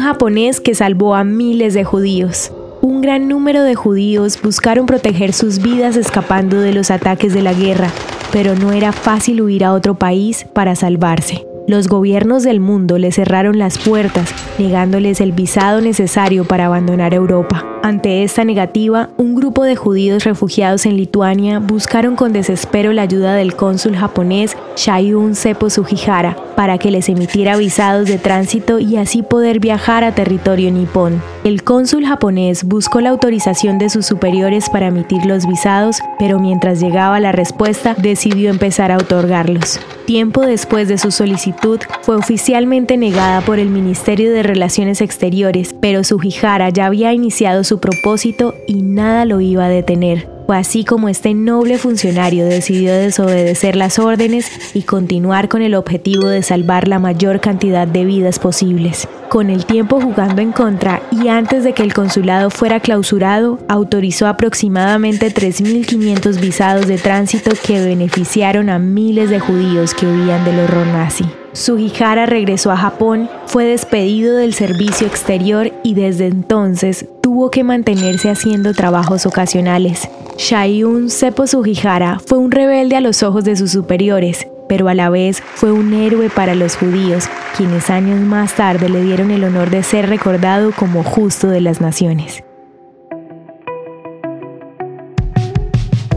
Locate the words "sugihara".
25.70-26.36, 46.04-46.68, 71.52-72.26, 81.46-82.20